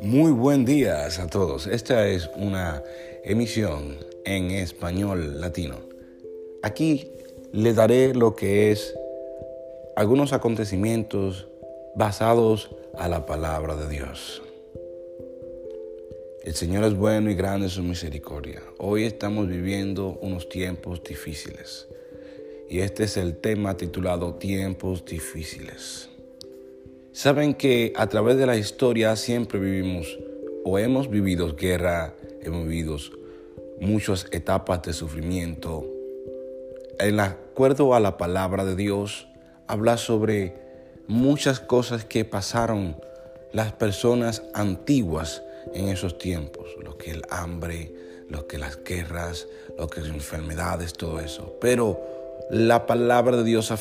[0.00, 1.66] Muy buen día a todos.
[1.66, 2.82] Esta es una
[3.24, 5.76] emisión en español latino.
[6.62, 7.10] Aquí
[7.52, 8.94] le daré lo que es
[9.96, 11.48] algunos acontecimientos
[11.94, 14.42] basados a la palabra de Dios.
[16.44, 18.62] El Señor es bueno y grande su misericordia.
[18.76, 21.88] Hoy estamos viviendo unos tiempos difíciles.
[22.68, 26.10] Y este es el tema titulado Tiempos difíciles.
[27.16, 30.18] Saben que a través de la historia siempre vivimos
[30.66, 32.12] o hemos vivido guerra,
[32.42, 32.98] hemos vivido
[33.80, 35.86] muchas etapas de sufrimiento.
[36.98, 39.28] En acuerdo a la palabra de Dios,
[39.66, 40.58] habla sobre
[41.06, 42.98] muchas cosas que pasaron
[43.50, 47.94] las personas antiguas en esos tiempos, lo que el hambre,
[48.28, 49.48] lo que las guerras,
[49.78, 51.56] lo que las enfermedades, todo eso.
[51.62, 51.98] Pero
[52.50, 53.72] la palabra de Dios